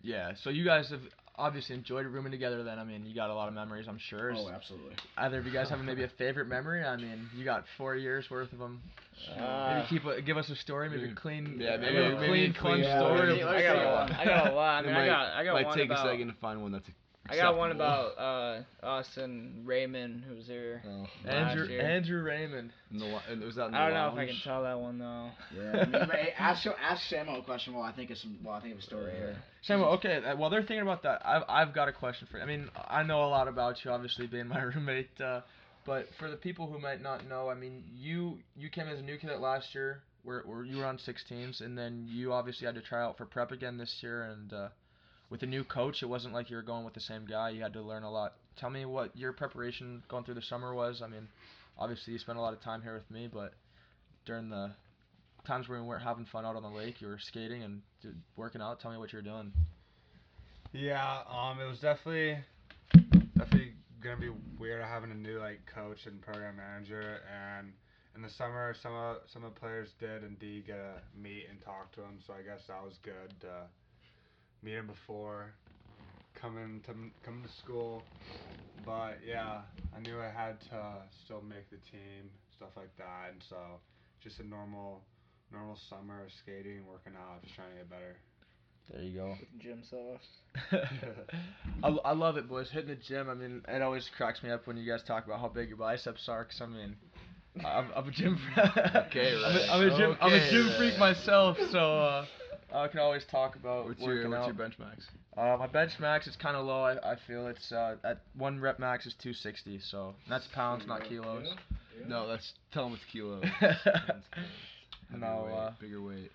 [0.02, 0.32] Yeah.
[0.42, 1.02] So you guys have
[1.40, 2.62] obviously enjoyed rooming together.
[2.62, 4.32] Then I mean, you got a lot of memories, I'm sure.
[4.36, 4.94] Oh, absolutely.
[5.16, 6.84] Either of you guys have maybe a favorite memory?
[6.84, 8.80] I mean, you got four years worth of them.
[9.38, 12.18] Uh, maybe keep a, give us a story, maybe a clean, yeah, a maybe- little
[12.20, 13.18] maybe clean, clean story.
[13.18, 13.40] story.
[13.42, 14.12] of- I got a lot.
[14.12, 14.84] I got a lot.
[14.84, 16.06] I mean, It I got I got might one take about.
[16.06, 16.88] a second to find one that's.
[17.30, 20.82] I got one about uh, us and Raymond, who's here.
[20.84, 21.80] Oh, Andrew last year.
[21.80, 22.72] Andrew Raymond.
[22.90, 24.78] in the, and was that in the I don't know if I can tell that
[24.80, 25.30] one though.
[25.56, 25.70] Yeah.
[25.82, 28.38] I mean, hey, ask ask Samuel a question while I think of some.
[28.42, 29.36] While I think of a story here.
[29.62, 30.22] Samuel, okay.
[30.24, 32.42] uh, While they're thinking about that, I've I've got a question for you.
[32.42, 35.20] I mean, I know a lot about you, obviously being my roommate.
[35.20, 35.42] Uh,
[35.86, 39.02] but for the people who might not know, I mean, you you came as a
[39.02, 42.74] new cadet last year, where where you were on 16s, and then you obviously had
[42.74, 44.68] to try out for prep again this year, and uh,
[45.30, 47.50] with a new coach, it wasn't like you were going with the same guy.
[47.50, 48.34] You had to learn a lot.
[48.56, 51.00] Tell me what your preparation going through the summer was.
[51.02, 51.28] I mean,
[51.78, 53.54] obviously you spent a lot of time here with me, but
[54.26, 54.72] during the
[55.46, 57.80] times where we weren't having fun out on the lake, you were skating and
[58.36, 58.80] working out.
[58.80, 59.52] Tell me what you're doing.
[60.72, 62.38] Yeah, um, it was definitely
[63.36, 67.72] definitely gonna be weird having a new like coach and program manager, and
[68.14, 71.60] in the summer some of some of the players did indeed get to meet and
[71.60, 73.34] talk to him, so I guess that was good
[74.62, 75.52] meet him before
[76.34, 76.92] coming to
[77.24, 78.02] coming to school.
[78.84, 79.60] But yeah,
[79.94, 83.56] I knew I had to still make the team, stuff like that, and so
[84.22, 85.02] just a normal
[85.52, 88.16] normal summer of skating, working out, just trying to get better.
[88.92, 89.36] There you go.
[89.58, 90.72] Gym sauce.
[91.84, 92.70] I, I love it, boys.
[92.70, 93.28] Hitting the gym.
[93.28, 95.76] I mean, it always cracks me up when you guys talk about how big your
[95.76, 96.44] biceps are.
[96.44, 96.96] Cause I mean,
[97.64, 98.38] I'm, I'm a gym.
[98.54, 98.66] Freak.
[99.06, 99.68] Okay, I'm a, right.
[99.70, 100.16] I'm a gym.
[100.20, 101.14] I'm a gym freak right.
[101.14, 102.26] myself, so uh,
[102.72, 104.46] I can always talk about What's working your what's out.
[104.46, 105.06] your bench max?
[105.36, 106.82] Uh, my bench max is kind of low.
[106.84, 109.80] I, I feel it's uh, at one rep max is 260.
[109.80, 111.46] So that's pounds, not kilos.
[112.06, 113.44] No, that's tell them it's kilos.
[115.16, 116.30] No, weight, uh, bigger weight.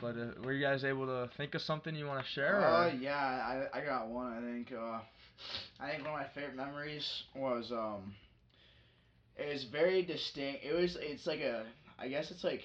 [0.00, 2.64] But uh, were you guys able to think of something you want to share?
[2.66, 3.14] Uh, or- yeah,
[3.72, 4.32] I, I got one.
[4.32, 4.72] I think.
[4.72, 4.98] Uh,
[5.78, 8.14] I think one of my favorite memories was um.
[9.36, 10.64] It was very distinct.
[10.64, 10.96] It was.
[11.00, 11.64] It's like a.
[11.98, 12.62] I guess it's like,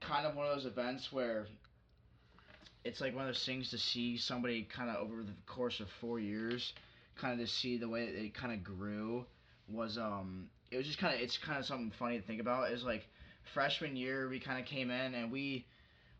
[0.00, 1.46] kind of one of those events where.
[2.84, 5.88] It's like one of those things to see somebody kind of over the course of
[6.00, 6.72] four years,
[7.20, 9.24] kind of to see the way that it kind of grew,
[9.68, 10.48] was um.
[10.70, 11.20] It was just kind of.
[11.20, 12.70] It's kind of something funny to think about.
[12.70, 13.02] Is like,
[13.54, 15.66] freshman year we kind of came in and we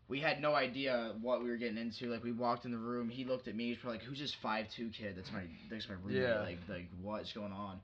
[0.07, 2.07] we had no idea what we were getting into.
[2.07, 4.35] Like we walked in the room, he looked at me, he's probably like, "Who's this
[4.41, 5.15] five two kid?
[5.15, 6.21] That's my that's my roommate.
[6.21, 6.41] Yeah.
[6.41, 7.79] Like like what's going on?"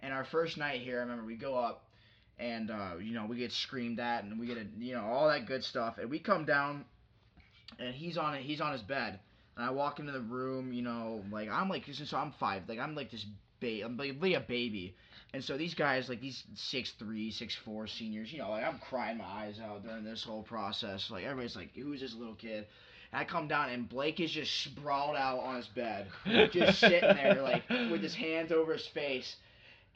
[0.00, 1.84] And our first night here, I remember we go up,
[2.38, 5.28] and uh, you know we get screamed at, and we get a you know all
[5.28, 6.84] that good stuff, and we come down,
[7.78, 8.42] and he's on it.
[8.42, 9.18] He's on his bed,
[9.56, 10.72] and I walk into the room.
[10.72, 13.26] You know, like I'm like so I'm five, like I'm like this
[13.60, 13.82] baby.
[13.82, 14.94] I'm like, a baby.
[15.32, 18.78] And so these guys, like these six three, six four seniors, you know, like I'm
[18.78, 21.08] crying my eyes out during this whole process.
[21.10, 22.66] Like everybody's like, "Who's this little kid?"
[23.12, 26.08] And I come down and Blake is just sprawled out on his bed,
[26.50, 29.36] just sitting there like with his hands over his face.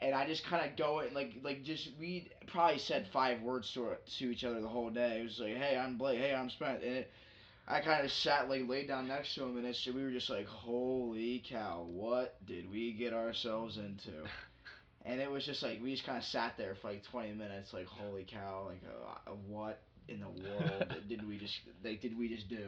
[0.01, 3.73] And I just kind of go and like like just we probably said five words
[3.73, 5.19] to to each other the whole day.
[5.19, 6.19] It was like, hey, I'm Blake.
[6.19, 6.81] Hey, I'm Spence.
[6.81, 7.11] And it,
[7.67, 10.29] I kind of sat like laid down next to him, and it's we were just
[10.29, 14.11] like, holy cow, what did we get ourselves into?
[15.07, 17.73] And it was just like we just kind of sat there for like 20 minutes,
[17.73, 18.81] like holy cow, like
[19.27, 22.67] uh, what in the world did we just like did we just do?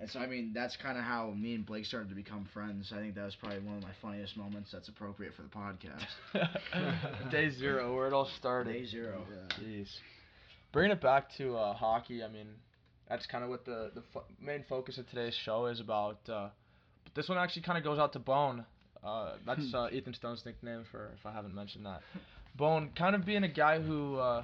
[0.00, 2.92] And so I mean that's kind of how me and Blake started to become friends.
[2.94, 4.70] I think that was probably one of my funniest moments.
[4.72, 7.30] That's appropriate for the podcast.
[7.30, 8.72] Day zero, where it all started.
[8.72, 9.26] Day zero.
[9.60, 9.88] Jeez.
[10.72, 12.48] Bringing it back to uh, hockey, I mean,
[13.08, 16.18] that's kind of what the the fo- main focus of today's show is about.
[16.28, 16.48] Uh,
[17.04, 18.64] but this one actually kind of goes out to Bone.
[19.04, 22.00] Uh, that's uh, Ethan Stone's nickname for if I haven't mentioned that.
[22.56, 24.42] Bone, kind of being a guy who uh,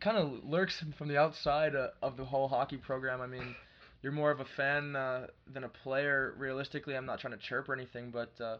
[0.00, 3.20] kind of lurks from the outside uh, of the whole hockey program.
[3.20, 3.54] I mean,
[4.02, 6.34] you're more of a fan uh, than a player.
[6.36, 8.58] Realistically, I'm not trying to chirp or anything, but uh,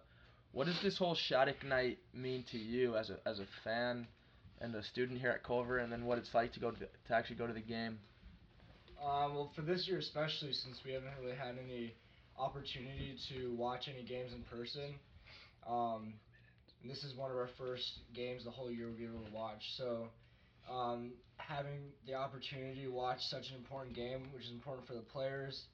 [0.53, 4.07] what does this whole Shattuck night mean to you as a as a fan
[4.61, 6.87] and a student here at Culver, and then what it's like to go to, the,
[7.09, 7.99] to actually go to the game?
[9.03, 11.95] Um, well, for this year especially, since we haven't really had any
[12.39, 14.95] opportunity to watch any games in person,
[15.69, 16.15] um,
[16.85, 19.63] this is one of our first games the whole year we'll be able to watch.
[19.77, 20.09] So,
[20.71, 25.01] um, having the opportunity to watch such an important game, which is important for the
[25.01, 25.65] players,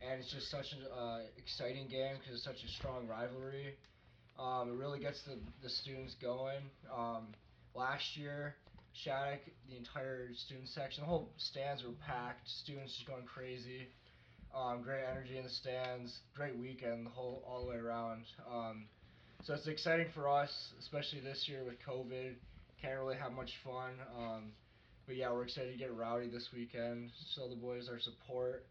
[0.00, 3.74] and it's just such an uh, exciting game because it's such a strong rivalry.
[4.38, 6.58] Um, it really gets the, the students going.
[6.92, 7.28] Um,
[7.74, 8.56] last year,
[8.92, 12.48] Shattuck, the entire student section, the whole stands were packed.
[12.62, 13.88] Students just going crazy.
[14.54, 16.18] Um, great energy in the stands.
[16.36, 18.24] Great weekend, the whole all the way around.
[18.50, 18.84] Um,
[19.44, 22.34] so it's exciting for us, especially this year with COVID.
[22.80, 23.92] Can't really have much fun.
[24.16, 24.52] Um,
[25.06, 27.10] but yeah, we're excited to get rowdy this weekend.
[27.34, 28.66] Show the boys our support,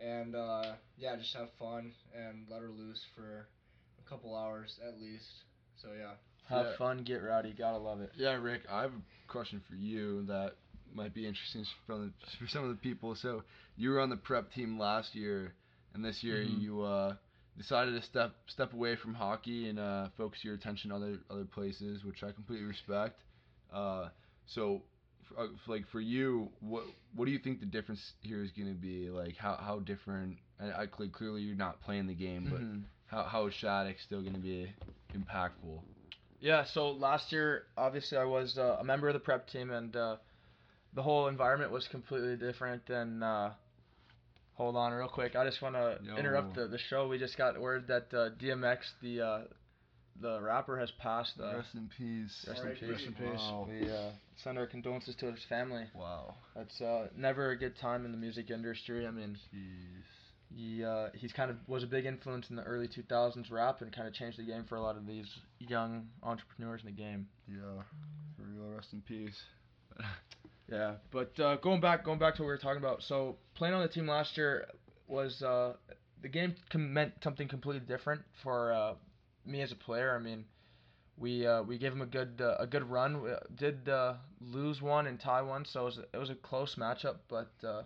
[0.00, 3.46] and uh, yeah, just have fun and let her loose for
[4.04, 5.44] a couple hours at least.
[5.82, 6.14] So yeah.
[6.48, 6.72] Have Yeah.
[6.76, 8.12] fun, get rowdy, gotta love it.
[8.16, 10.56] Yeah, Rick, I have a question for you that
[10.94, 13.14] might be interesting from the, for some of the people.
[13.14, 13.42] So
[13.76, 15.54] you were on the prep team last year,
[15.94, 16.60] and this year Mhm.
[16.62, 17.16] you uh,
[17.58, 21.44] decided to step step away from hockey and uh, focus your attention on other other
[21.44, 23.22] places, which I completely respect.
[23.70, 24.08] Uh,
[24.46, 24.82] so,
[25.36, 26.84] uh, like for you, what
[27.14, 29.10] what do you think the difference here is going to be?
[29.10, 30.38] Like how how different?
[30.58, 32.84] I, I clearly you're not playing the game, but Mhm.
[33.06, 34.72] how how is Shattuck still going to be
[35.14, 35.82] impactful?
[36.40, 39.94] Yeah, so last year, obviously, I was uh, a member of the prep team, and
[39.96, 40.16] uh,
[40.94, 43.22] the whole environment was completely different than.
[43.22, 43.52] Uh,
[44.54, 45.36] hold on, real quick.
[45.36, 47.08] I just want to interrupt the, the show.
[47.08, 49.40] We just got word that uh, DMX, the uh,
[50.20, 51.34] the rapper, has passed.
[51.40, 52.46] Uh, Rest in peace.
[52.48, 52.90] rest in peace.
[52.90, 53.40] Rest in peace.
[53.40, 53.68] Wow.
[53.68, 54.10] We uh,
[54.42, 55.84] send our condolences to his family.
[55.94, 56.34] Wow.
[56.54, 59.06] That's uh, never a good time in the music industry.
[59.06, 60.17] I mean, Jeez.
[60.54, 63.92] He uh, he's kind of was a big influence in the early 2000s rap and
[63.92, 65.26] kind of changed the game for a lot of these
[65.58, 67.28] young entrepreneurs in the game.
[67.48, 67.82] Yeah.
[68.36, 69.42] For real, rest in peace.
[70.70, 73.02] Yeah, but uh, going back, going back to what we were talking about.
[73.02, 74.66] So playing on the team last year
[75.06, 75.72] was uh,
[76.20, 78.94] the game com- meant something completely different for uh,
[79.46, 80.14] me as a player.
[80.14, 80.44] I mean,
[81.16, 83.22] we uh, we gave him a good uh, a good run.
[83.22, 86.74] We did uh, lose one and tie one, so it was it was a close
[86.74, 87.16] matchup.
[87.28, 87.82] But uh,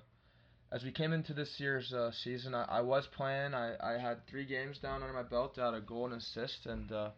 [0.72, 3.52] as we came into this year's uh, season, I, I was playing.
[3.52, 5.58] I, I had three games down under my belt.
[5.58, 7.10] I had a goal and assist, and uh,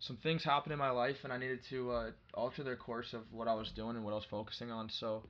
[0.00, 3.20] some things happened in my life, and I needed to uh, alter the course of
[3.30, 4.88] what I was doing and what I was focusing on.
[4.98, 5.22] So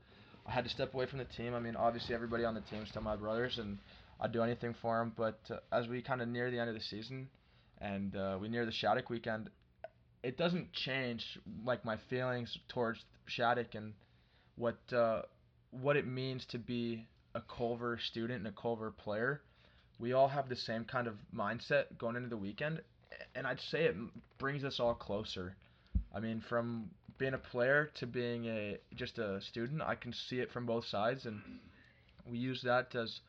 [0.47, 1.55] I had to step away from the team.
[1.55, 3.79] I mean, obviously everybody on the team is still my brothers, and
[4.21, 5.13] I'd do anything for them.
[5.17, 7.29] But uh, as we kind of near the end of the season,
[7.81, 9.51] and uh, we near the Shattuck weekend,
[10.23, 11.25] it doesn't change
[11.65, 13.93] like my feelings towards Shattuck and
[14.55, 15.23] what uh,
[15.73, 19.42] what it means to be a Culver student and a Culver player.
[20.01, 22.81] We all have the same kind of mindset going into the weekend,
[23.35, 23.96] and I'd say it
[24.38, 25.55] brings us all closer.
[26.14, 30.40] I mean, from being a player to being a just a student, I can see
[30.40, 31.40] it from both sides, and
[32.29, 33.20] we use that as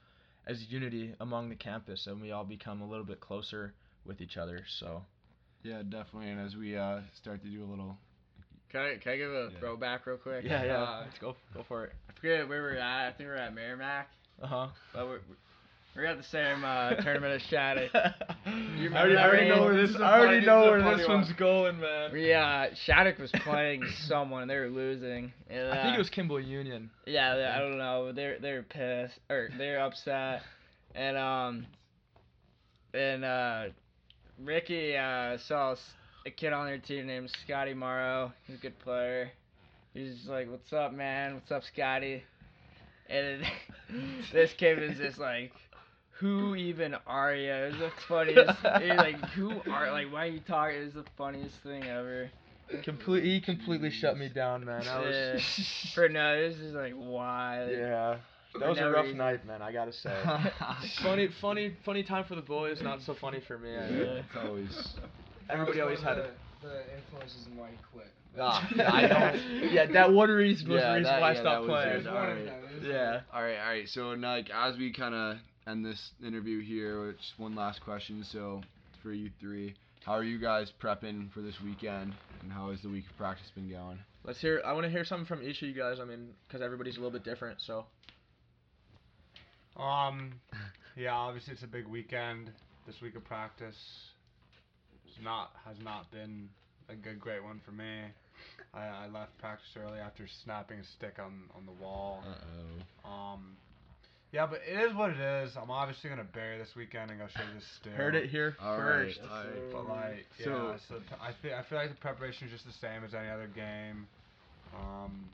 [0.47, 3.73] as unity among the campus, and we all become a little bit closer
[4.05, 4.63] with each other.
[4.79, 5.03] So
[5.63, 6.29] Yeah, definitely.
[6.29, 7.97] And as we uh, start to do a little.
[8.71, 9.59] Can I, can I give a Yeah.
[9.59, 10.43] throwback real quick?
[10.43, 11.93] yeah, yeah, Uh, let's go go for it.
[12.09, 13.07] I forget where we're at.
[13.07, 14.09] I think we're at Merrimack.
[14.41, 14.67] Uh huh.
[14.93, 15.19] But we're,
[15.95, 17.89] we're at the same uh, tournament as Shattuck.
[17.95, 19.95] I already, I already know where This this.
[19.95, 21.35] is already funny- know this where funny this one.
[21.39, 22.11] going, man.
[22.15, 24.43] Yeah, Shattuck was playing someone.
[24.43, 25.31] and They were losing.
[25.49, 26.91] And, I think uh, it was Kimball Union.
[27.05, 28.11] Yeah, they- I don't know.
[28.11, 30.41] They're they're pissed or they're upset,
[30.93, 31.65] and um,
[32.93, 33.63] and uh,
[34.43, 35.79] Ricky uh saw s-
[36.27, 38.31] a kid on their team named Scotty Morrow.
[38.45, 39.31] He's a good player.
[39.93, 41.35] He's like, "What's up, man?
[41.35, 42.23] What's up, Scotty?"
[43.09, 43.41] And
[44.33, 45.51] this kid was just like
[46.19, 47.51] who even are you?
[47.51, 48.59] It was the funniest.
[48.63, 50.11] it was like, who are like?
[50.11, 50.77] Why are you talking?
[50.81, 52.29] It was the funniest thing ever.
[52.83, 54.85] Complete, he completely shut me down, man.
[54.87, 55.93] I was, Yeah.
[55.95, 57.65] For no, this is like why?
[57.71, 58.17] yeah,
[58.55, 59.19] that For was a rough reason.
[59.19, 59.61] night, man.
[59.61, 60.13] I gotta say.
[61.01, 62.81] funny, funny, funny time for the boys.
[62.81, 63.69] Not so funny for me.
[63.69, 64.03] I Yeah.
[64.05, 64.95] It's always.
[65.49, 66.37] Everybody always had one it.
[66.61, 68.07] the, the influences in why he quit.
[68.39, 69.67] Ah, yeah, I know.
[69.71, 71.83] yeah, that one reason was Yeah, the reason that- why I yeah, stopped that was
[71.83, 71.89] playing.
[71.89, 71.93] it.
[71.93, 72.45] It was all right.
[72.75, 73.19] was, yeah.
[73.33, 73.89] All right, all right.
[73.89, 78.23] So, like, as we kind of end this interview here, which one last question.
[78.23, 78.61] So,
[79.01, 79.73] for you three,
[80.05, 83.49] how are you guys prepping for this weekend, and how has the week of practice
[83.55, 83.97] been going?
[84.23, 84.61] Let's hear.
[84.63, 85.97] I want to hear something from each of you guys.
[85.99, 87.59] I mean, because everybody's a little bit different.
[87.61, 87.85] So
[89.81, 90.33] Um,
[90.95, 92.51] yeah, obviously it's a big weekend.
[92.85, 93.75] This week of practice
[95.17, 96.49] is not has not been
[96.89, 98.01] a good great one for me.
[98.73, 102.23] I, I left practice early after snapping a stick on on the wall.
[102.25, 102.33] Uh
[103.05, 103.09] oh.
[103.09, 103.57] Um,
[104.31, 105.55] yeah, but it is what it is.
[105.55, 107.93] I'm obviously gonna bury this weekend and go show this still.
[107.93, 109.07] heard it here All right.
[109.07, 109.19] first.
[109.23, 109.71] all right.
[109.71, 112.65] But like, yeah, So- so, p- I feel I feel like the preparation is just
[112.65, 114.05] the same as any other game.
[114.75, 115.29] Um,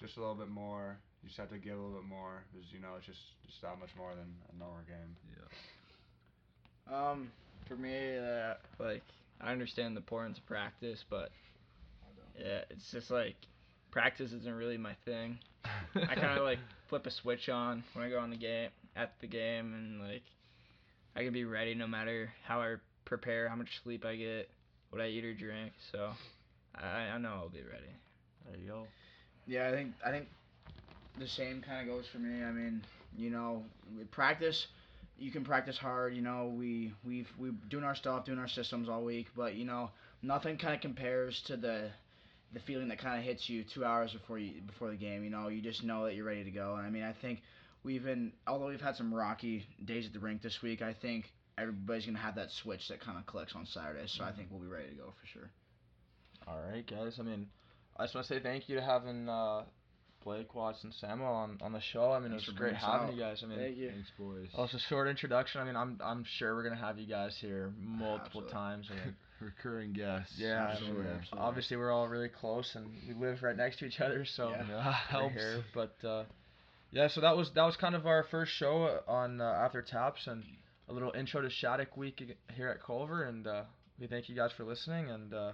[0.00, 0.96] just a little bit more.
[1.22, 3.60] You just have to give a little bit more because you know it's just just
[3.60, 5.12] that much more than a normal game.
[6.88, 7.10] Yeah.
[7.10, 7.30] Um,
[7.68, 9.02] for me, uh, like
[9.40, 11.30] I understand the importance of practice, but
[12.38, 13.36] yeah, it's just like
[13.90, 15.38] practice isn't really my thing.
[15.94, 19.12] I kind of like flip a switch on when I go on the game at
[19.20, 20.22] the game, and like
[21.16, 24.48] I can be ready no matter how I prepare, how much sleep I get,
[24.90, 25.72] what I eat or drink.
[25.92, 26.10] So
[26.74, 27.92] I, I know I'll be ready.
[28.46, 28.86] There you go.
[29.46, 30.28] Yeah, I think I think
[31.18, 32.42] the same kind of goes for me.
[32.42, 32.82] I mean,
[33.16, 33.64] you know,
[33.96, 34.66] with practice,
[35.20, 36.14] you can practice hard.
[36.14, 39.64] You know, we we've we doing our stuff, doing our systems all week, but you
[39.64, 39.90] know,
[40.22, 41.90] nothing kind of compares to the
[42.52, 45.22] the feeling that kind of hits you two hours before you before the game.
[45.22, 46.74] You know, you just know that you're ready to go.
[46.76, 47.42] And I mean, I think
[47.84, 51.26] we've been although we've had some rocky days at the rink this week, I think
[51.58, 54.06] everybody's gonna have that switch that kind of clicks on Saturday.
[54.06, 55.50] So I think we'll be ready to go for sure.
[56.48, 57.18] All right, guys.
[57.20, 57.46] I mean,
[57.98, 59.64] I just want to say thank you to having uh,
[60.24, 62.12] Blake, Watts, and Samuel on, on the show.
[62.12, 63.14] I mean, Thanks it was great having out.
[63.14, 63.40] you guys.
[63.42, 63.90] I mean, Thank you.
[63.90, 64.48] Thanks, boys.
[64.56, 65.60] oh, it's a short introduction.
[65.60, 68.52] I mean, I'm I'm sure we're gonna have you guys here multiple Absolutely.
[68.52, 68.86] times.
[68.90, 70.34] I mean, Recurring guests.
[70.36, 71.38] yeah, I Absolutely, absolutely.
[71.38, 74.64] obviously we're all really close and we live right next to each other, so Yeah.
[74.68, 75.34] Yeah, helps.
[75.34, 75.64] here.
[75.74, 76.24] But uh,
[76.90, 80.26] yeah, so that was that was kind of our first show on uh, After Taps
[80.26, 80.44] and
[80.90, 82.20] a little intro to Shattuck Week
[82.54, 83.62] here at Culver, and uh,
[83.98, 85.52] we thank you guys for listening, and uh,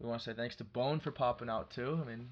[0.00, 1.98] we want to say thanks to Bone for popping out too.
[2.02, 2.28] I mean,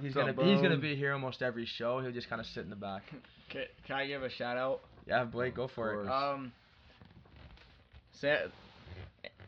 [0.00, 2.00] he's What's gonna up, he's gonna be here almost every show.
[2.00, 3.02] He'll just kind of sit in the back.
[3.50, 4.80] Can, can I give a shout out?
[5.06, 6.06] Yeah, Blake, go for it.
[6.06, 6.10] course.
[6.12, 6.52] Um,
[8.20, 8.48] Sa-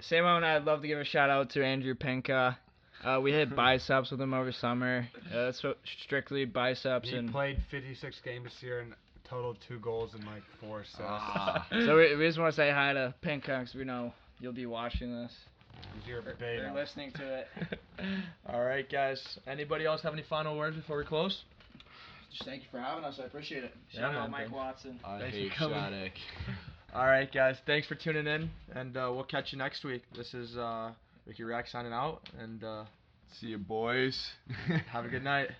[0.00, 2.58] Samo and I'd love to give a shout out to Andrew Pinka.
[3.04, 5.06] Uh, we hit biceps with him over summer.
[5.30, 8.94] Uh, that's so strictly biceps, He and played 56 games this year and
[9.28, 11.00] total two goals and like four assists.
[11.02, 11.66] Ah.
[11.84, 14.64] so we, we just want to say hi to Pinka because we know you'll be
[14.64, 15.49] watching this He's
[16.06, 16.68] your or, beta.
[16.70, 17.46] or listening to it.
[18.46, 19.22] All right, guys.
[19.46, 21.42] Anybody else have any final words before we close?
[22.30, 23.18] Just thank you for having us.
[23.20, 23.72] I appreciate it.
[23.92, 24.54] Yeah, Shout man, out Mike thanks.
[24.54, 25.00] Watson.
[25.04, 25.78] I Thanks for coming.
[25.78, 26.12] Shattuck.
[26.94, 27.56] All right, guys.
[27.66, 30.02] Thanks for tuning in, and uh, we'll catch you next week.
[30.16, 30.92] This is uh,
[31.26, 32.84] Ricky Rack signing out, and uh,
[33.38, 34.18] See you, boys.
[34.92, 35.50] have a good night.